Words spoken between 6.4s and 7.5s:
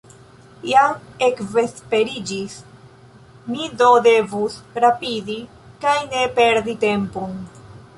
perdi tempon.